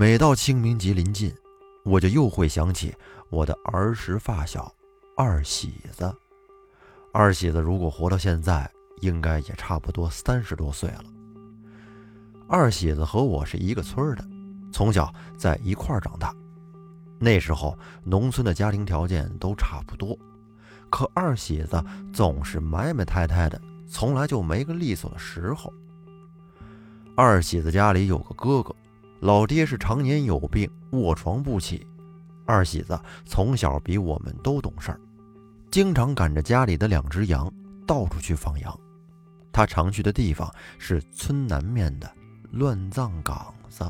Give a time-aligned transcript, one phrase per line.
[0.00, 1.30] 每到清明节临近，
[1.84, 2.96] 我就又会想起
[3.28, 4.74] 我的儿时发小
[5.14, 6.10] 二喜子。
[7.12, 8.66] 二喜子如果活到现在，
[9.02, 11.04] 应该也差不多三十多岁了。
[12.48, 14.26] 二喜子和我是一个村的，
[14.72, 16.34] 从小在一块儿长大。
[17.18, 20.18] 那时候农村的家庭条件都差不多，
[20.88, 25.70] 可二喜子总是埋埋汰汰的，从来就没个利索的时候。
[27.14, 28.74] 二喜子家里有个哥哥，
[29.20, 31.86] 老爹是常年有病，卧床不起。
[32.46, 35.00] 二喜子从小比我们都懂事儿，
[35.70, 37.52] 经常赶着家里的两只羊
[37.86, 38.80] 到处去放羊。
[39.52, 42.10] 他常去的地方是村南面的
[42.50, 43.84] 乱葬岗子，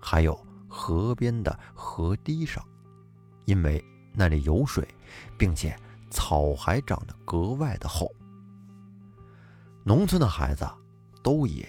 [0.00, 0.38] 还有
[0.68, 2.62] 河边的河堤上，
[3.44, 3.82] 因为
[4.12, 4.86] 那里有水，
[5.38, 5.76] 并且
[6.10, 8.10] 草还长得格外的厚。
[9.84, 10.68] 农村的孩子
[11.22, 11.66] 都野，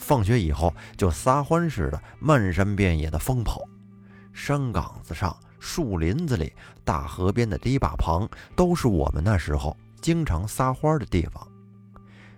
[0.00, 3.60] 放学以后就撒欢似的漫山遍野的疯跑，
[4.32, 6.52] 山岗子上、树林子里、
[6.84, 11.46] 大河边的堤坝旁，都是我们那时候经常撒欢的地方。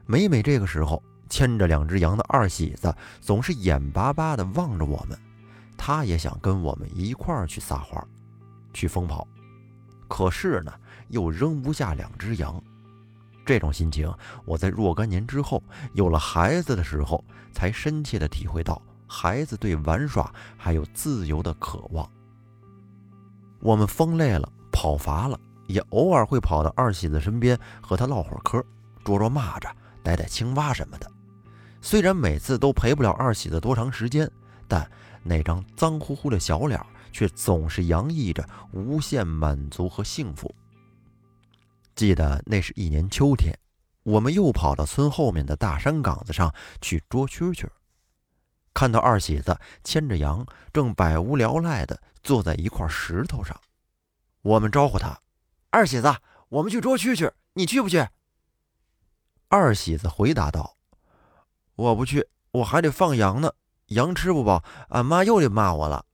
[0.04, 5.16] 每每这个时候，牵着两只羊的二喜子总是眼巴巴地望着我们，
[5.78, 8.04] 他也想跟我们一块儿去撒欢，
[8.74, 9.26] 去疯跑，
[10.08, 10.72] 可是呢，
[11.08, 12.62] 又扔不下两只羊。
[13.44, 14.12] 这种心情，
[14.44, 15.62] 我在若干年之后
[15.94, 22.08] 有了孩子的时候，才深切地体会到孩子对玩耍还有自由的渴望。
[23.60, 28.64] 我们疯累了，跑乏了，也偶尔会跑到二喜子身边和他唠会儿嗑，
[29.04, 29.70] 捉捉蚂蚱。
[30.04, 31.08] 逮逮青蛙什么的，
[31.80, 34.28] 虽然每次都陪不了二喜子多长时间，
[34.66, 34.84] 但
[35.22, 40.52] 那张脏乎乎的小脸却总是洋溢着无限满足和幸福。
[41.94, 43.56] 记得那是一年秋天，
[44.02, 47.68] 我们又跑到村后面的大山岗子上去捉蛐蛐，
[48.72, 53.60] 看到二喜子牵着羊，正百无聊赖地坐在一块石头上。
[54.40, 55.20] 我们招呼他
[55.70, 56.14] ：“二喜子，
[56.48, 58.08] 我们去捉蛐蛐，你去不去？”
[59.48, 60.76] 二喜子回答道
[61.76, 63.52] ：“我不去，我还得放羊呢。
[63.88, 66.06] 羊吃不饱，俺妈又得骂我了。”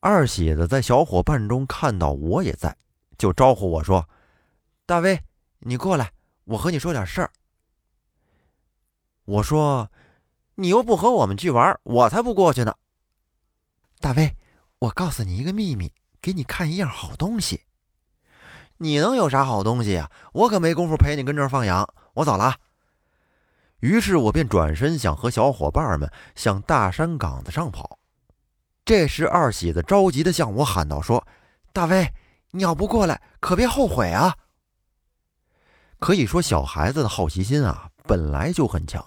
[0.00, 2.74] 二喜子在小伙伴中看到我也在，
[3.20, 4.08] 就招呼我说
[4.86, 5.20] ：“大威，
[5.58, 6.10] 你过来，
[6.44, 7.30] 我和你说点事儿。”
[9.26, 9.90] 我说
[10.56, 12.74] ：“你又不和我们去玩，我才不过去呢。”
[14.00, 14.34] 大威，
[14.78, 15.92] 我告诉你一个秘密，
[16.22, 17.66] 给你看一样好东西。
[18.78, 20.10] 你能有啥好东西呀？
[20.32, 22.56] 我可没工夫陪你跟这儿放羊，我走了。
[23.80, 27.98] 于是我便转身想和小伙伴们向大山岗子上跑。
[28.82, 31.26] 这时二喜子着急地向我喊道：“说，
[31.74, 32.10] 大威，
[32.52, 34.36] 你要不过来，可别后悔啊！”
[35.98, 39.06] 可以说，小孩子的好奇心啊，本来就很强。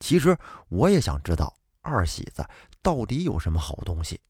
[0.00, 0.36] 其实
[0.68, 2.46] 我也想知道二喜子
[2.82, 4.20] 到底有什么好东西。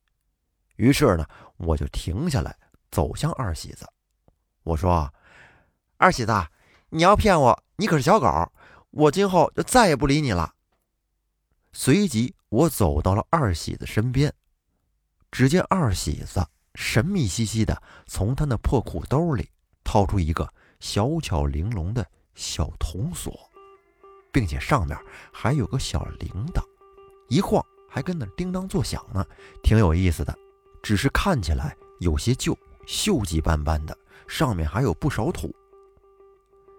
[0.77, 2.57] 于是呢，我就停下来，
[2.91, 3.85] 走向二喜子。
[4.63, 5.13] 我说
[5.99, 6.33] ：“二喜子，
[6.91, 8.53] 你要骗我，你可是小狗，
[8.91, 10.55] 我今后就再也不理你了。”
[11.73, 14.33] 随即，我走到了二喜子身边，
[15.31, 19.49] 只见二喜子神秘兮兮的从他那破裤兜里
[19.83, 20.49] 掏出一个
[20.79, 23.33] 小巧玲珑的小铜锁，
[24.31, 24.97] 并且上面
[25.33, 26.63] 还有个小铃铛，
[27.29, 29.27] 一晃还跟那叮当作响呢，
[29.63, 30.37] 挺有意思的，
[30.83, 32.57] 只是看起来有些旧，
[32.87, 33.97] 锈迹斑斑的。
[34.29, 35.55] 上面还有不少土。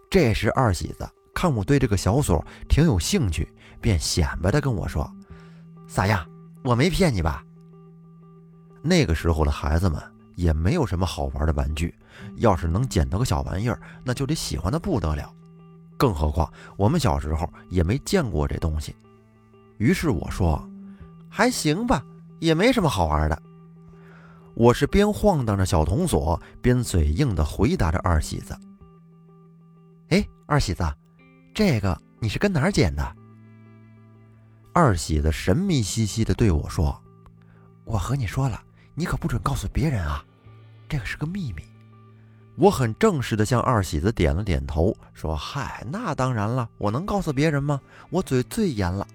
[0.09, 3.47] 这时，二喜子看我对这个小锁挺有兴趣，
[3.79, 5.09] 便显摆的跟我说
[5.87, 6.29] ：“咋样？
[6.61, 7.41] 我没骗你吧？”
[8.81, 10.01] 那个时候的孩子们
[10.35, 11.93] 也没有什么好玩的玩具，
[12.35, 15.33] 要是能捡到个小玩意儿，那就得喜欢的不得了。
[15.97, 18.95] 更何况我们小时候也没见过这东西。
[19.77, 20.63] 于是我说
[21.29, 22.03] ：“还行吧，
[22.39, 23.41] 也没什么好玩的。”
[24.53, 28.57] 我是边晃荡着小铜锁，边嘴硬的回答着二喜子
[30.09, 30.83] ：“哎，二喜子，
[31.53, 33.15] 这个你是跟哪儿捡的？”
[34.73, 36.99] 二喜子神秘兮兮的对我说
[37.85, 38.59] ：“我和你说了，
[38.99, 40.25] 你可不准告诉别人啊，
[40.89, 41.61] 这个是个秘密。”
[42.57, 47.79] 我很正式的向二喜子点了点头，说：“嗨，那当然了，我能告诉别人吗？
[48.09, 49.07] 我嘴最严了。”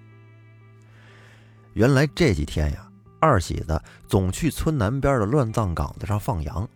[1.75, 2.87] 原来这几天呀。
[3.19, 6.67] 二喜子总去村南边的乱葬岗子上放羊，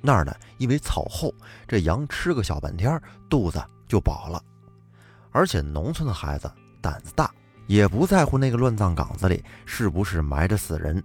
[0.00, 1.34] 那儿呢，因为草厚，
[1.66, 4.40] 这羊吃个小半天，肚子就饱了。
[5.32, 6.48] 而且农村的孩子
[6.80, 7.28] 胆子大，
[7.66, 11.02] 也不在乎那个乱葬岗子里是不是埋着死人。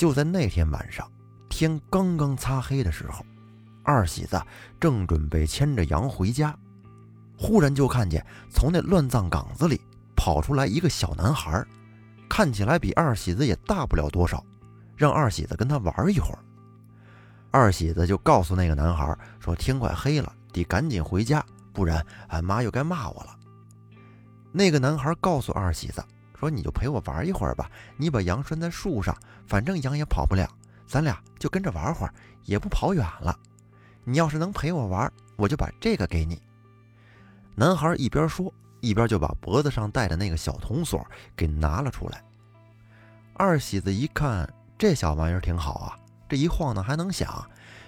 [0.00, 1.06] 就在那天晚上，
[1.50, 3.22] 天刚刚擦黑的时候，
[3.84, 4.40] 二喜子
[4.80, 6.56] 正准备牵着羊回家，
[7.36, 9.78] 忽然就看见从那乱葬岗子里
[10.16, 11.62] 跑出来一个小男孩。
[12.30, 14.42] 看起来比二喜子也大不了多少，
[14.96, 16.38] 让二喜子跟他玩一会儿。
[17.50, 21.44] 二喜子就告诉那个男孩说：“天快黑了，得赶紧回家，
[21.74, 23.36] 不然俺妈又该骂我了。”
[24.50, 26.02] 那个男孩告诉二喜子
[26.40, 29.14] 说：“你就陪我玩一会儿吧，你把羊拴在树上，
[29.46, 30.48] 反正羊也跑不了，
[30.86, 32.14] 咱俩就跟着玩会儿，
[32.46, 33.38] 也不跑远了。
[34.04, 36.40] 你要是能陪我玩，我就把这个给你。”
[37.54, 38.50] 男孩一边说，
[38.80, 41.06] 一边就把脖子上戴的那个小铜锁
[41.36, 42.22] 给拿了出来。
[43.34, 45.96] 二喜子一看，这小玩意儿挺好啊。
[46.26, 47.46] 这一晃呢还能响，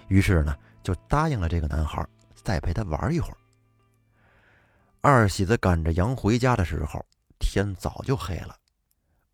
[0.09, 2.05] 于是呢就答应了这个男孩，
[2.35, 3.37] 再陪他玩一会儿。
[5.01, 7.03] 二喜子赶着羊回家的时候，
[7.43, 8.57] 天早就黑了。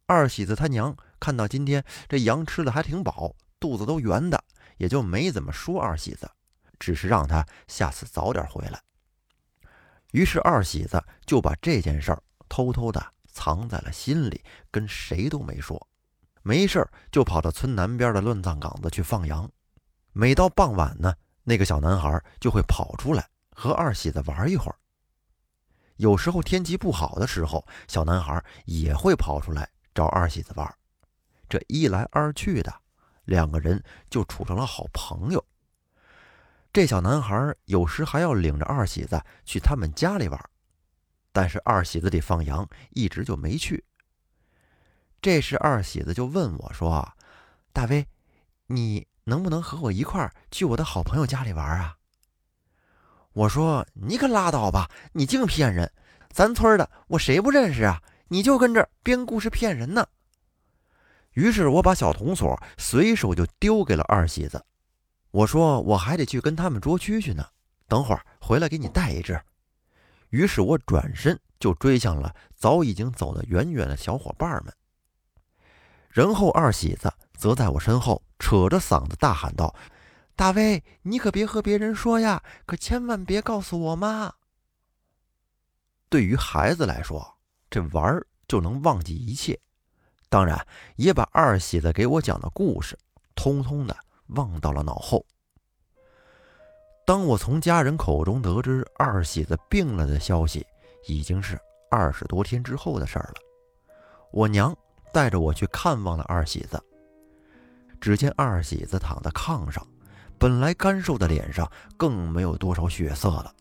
[0.06, 4.44] 二喜子他娘看到今天这羊吃的还挺饱，肚子都圆的，
[4.78, 6.30] 也就没怎么说二喜子，
[6.80, 8.82] 只是让他下次早点回来。
[10.12, 15.88] 于是二喜子就把这件事儿偷偷的藏在了心里，跟谁都没说。
[16.42, 19.50] 没事儿就跑到村南边的乱葬岗子去放羊。
[20.12, 21.14] 每到傍晚呢，
[21.44, 24.76] 那个小男孩就会跑出来和二喜子玩一会儿。
[26.00, 30.76] 有时候天气不好的时候，小男孩也会跑出来找二喜子玩。
[31.50, 32.74] 这一来二去的，
[33.26, 35.46] 两个人就处成了好朋友。
[36.72, 40.40] 这小男孩有时还要领着二喜子去他们家里玩，
[41.34, 43.84] 但是二喜子得放羊，一直就没去。
[45.22, 47.14] 这时，二喜子就问我说
[47.74, 48.08] ：“大威，
[48.68, 51.98] 你能不能和我一块儿去我的好朋友家里玩啊？”
[53.40, 55.90] 我说：“你可拉倒吧，你净骗人！
[56.30, 58.02] 咱村的我谁不认识啊？
[58.28, 60.06] 你就跟这编故事骗人呢！”
[61.32, 64.66] 于是，我把小铜锁随手就丢给了二喜子。
[65.32, 67.46] 我说：“我还得去跟他们捉蛐蛐呢，
[67.88, 69.40] 等会儿回来给你带一只。”
[70.32, 74.74] 于是我转身就追向了早已经走得远远的小伙伴们。
[76.10, 79.74] 然后二喜子则在我身后扯着嗓子大喊道
[80.40, 84.34] ：“大威，你可别和别人说呀，可千万别告诉我妈。”
[86.08, 87.36] 对于孩子来说，
[87.70, 89.60] 这玩儿就能忘记一切，
[90.30, 90.66] 当然
[90.96, 92.98] 也把二喜子给我讲的故事
[93.36, 93.94] 通通的
[94.28, 95.26] 忘到了脑后。
[97.06, 100.66] 当我从家人口中得知二喜子病了的消息，
[101.06, 101.60] 已经是
[101.92, 103.36] 二十多天之后的事儿了。
[104.32, 104.74] 我娘。
[105.12, 106.82] 带着我去看望了二喜子。
[108.00, 109.86] 只见二喜子躺在炕上，
[110.40, 113.54] 本来干瘦的脸上更没有多少血色了。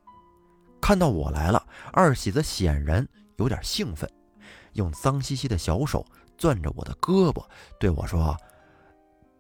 [0.81, 4.11] 看到我来了，二喜子显然有点兴奋，
[4.75, 7.45] 用脏兮兮的小手攥着我的胳膊，
[7.81, 8.37] 对我说：“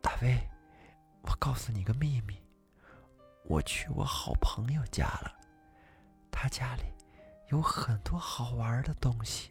[0.02, 0.36] 大威，
[1.22, 2.36] 我告诉你个秘密，
[3.44, 5.32] 我去我好朋友家了，
[6.30, 6.82] 他家里
[7.50, 9.50] 有很多好玩的东西。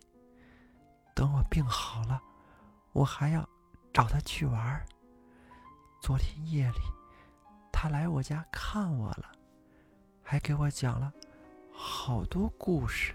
[1.16, 2.22] 等我病好了。”
[2.94, 3.48] 我还要
[3.94, 4.84] 找他去玩。
[6.02, 6.80] 昨天夜里，
[7.80, 9.32] 他来我家看我了，
[10.24, 11.14] 还给我讲了
[11.72, 13.14] 好多故事。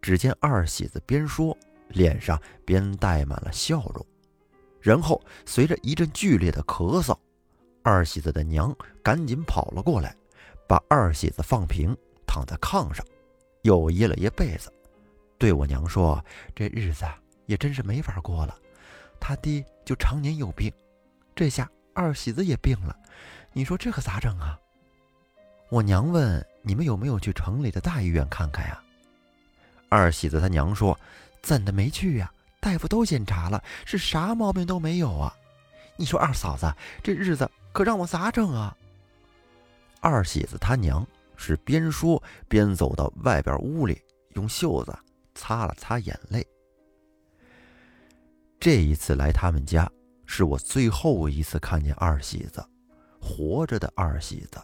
[0.00, 1.54] 只见二喜子边说，
[1.88, 4.06] 脸上边带满了笑容，
[4.80, 7.14] 然后随着一阵剧烈的咳嗽，
[7.82, 10.16] 二喜子的娘赶紧跑了过来，
[10.66, 11.94] 把二喜子放平，
[12.26, 13.04] 躺在炕上，
[13.64, 14.72] 又掖了掖被子，
[15.36, 16.24] 对我娘说
[16.56, 17.04] ：“这日子……”
[17.44, 18.56] 也真是没法过了，
[19.20, 20.72] 他爹就常年有病，
[21.34, 22.96] 这下二喜子也病了，
[23.52, 24.58] 你说这可咋整啊？
[25.68, 28.82] 我娘问你们有没有去城里的大医院看看呀？
[29.88, 30.98] 二喜子他娘说
[31.42, 32.32] 怎的没去呀？
[32.60, 35.34] 大夫都检查了，是啥毛病都没有啊。
[35.96, 38.76] 你说二嫂子这日子可让我咋整啊？
[40.00, 41.06] 二喜子他娘
[41.36, 44.00] 是边说边走到外边屋里，
[44.34, 44.96] 用袖子
[45.34, 46.46] 擦了擦眼泪。
[48.58, 49.90] 这一次来他们家，
[50.32, 52.64] 是我最后一次看见二喜子，
[53.20, 54.62] 活着的二喜子。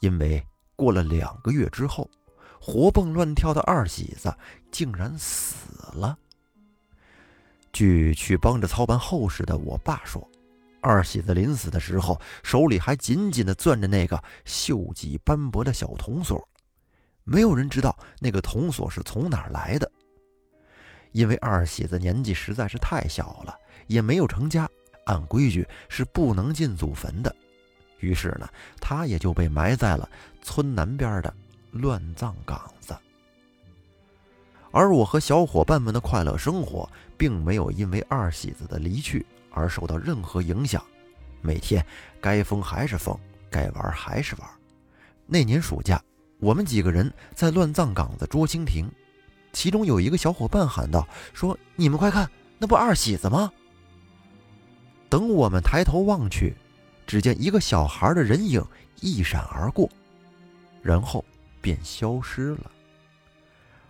[0.00, 2.08] 因为过了两个月之后，
[2.60, 4.30] 活蹦乱跳的二喜子
[4.70, 5.64] 竟然死
[5.94, 6.18] 了。
[7.72, 10.28] 据去帮着操办后事的我爸说，
[10.82, 16.46] 二喜子临死的时候，手里还紧紧地攥着那个锈迹斑驳的小铜锁，
[17.24, 19.90] 没有人知道那个铜锁是从哪儿来的。
[21.12, 23.54] 因为二喜子年纪实在是太小了，
[23.86, 24.68] 也没有成家，
[25.04, 27.34] 按规矩是不能进祖坟的。
[28.00, 28.48] 于是呢，
[28.80, 30.08] 他也就被埋在了
[30.42, 31.32] 村南边的
[31.70, 32.96] 乱葬岗子。
[34.72, 40.82] 而我和小伙伴们的快乐生活，并没有因为二喜子的离去而受到任何影响。
[41.42, 41.84] 每天
[42.20, 43.14] 该疯还是疯，
[43.50, 44.48] 该玩还是玩。
[45.26, 46.02] 那年暑假，
[46.40, 48.90] 我们几个人在乱葬岗子捉蜻蜓。
[49.52, 53.52] 其中有一个小伙伴喊道：“说你们快看，那不二喜子吗？”
[55.08, 56.56] 等我们抬头望去，
[57.06, 58.64] 只见一个小孩的人影
[59.00, 59.88] 一闪而过，
[60.80, 61.24] 然后
[61.60, 62.70] 便消失了。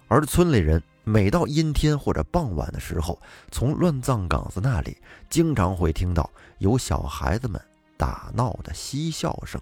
[0.08, 3.18] 而村里人每到阴天或者傍晚的时候，
[3.50, 4.96] 从乱葬岗子那里
[5.30, 6.28] 经常会听到
[6.58, 7.60] 有小孩子们
[7.96, 9.60] 打闹的嬉笑声。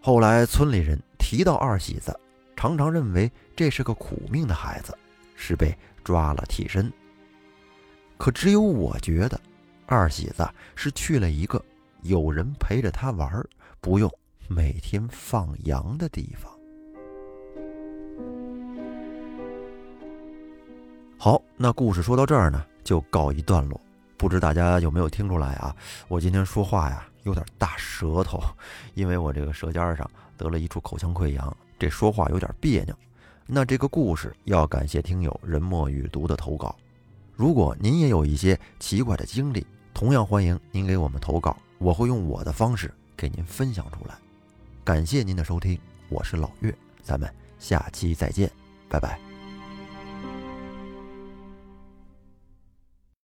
[0.00, 2.18] 后来村里人提到二喜子，
[2.60, 4.94] 常常认为这是个苦命的孩子，
[5.34, 5.74] 是被
[6.04, 6.92] 抓了替身。
[8.18, 9.40] 可只有我觉得。
[9.86, 11.64] 二喜子是去了一个
[12.02, 13.42] 有人陪着他玩，
[13.80, 14.12] 不用
[14.46, 16.52] 每天放羊的地方。
[21.16, 23.80] 好，那故事说到这儿呢，就告一段落。
[24.18, 25.74] 不知大家有没有听出来啊？
[26.08, 28.38] 我今天说话呀，有点大舌头，
[28.92, 32.94] 因为我这个舌尖上得了一处口腔溃疡，这说话有点别扭。
[33.46, 36.76] 那这个故事要感谢听友人墨雨读的投稿。
[37.34, 44.14] 如果您也有一些奇怪的经历，同样欢迎您给我们投稿，我会用我的方式给您分享出来。
[44.84, 46.72] 感谢您的收听，我是老岳，
[47.02, 48.50] 咱们下期再见，
[48.88, 49.29] 拜拜。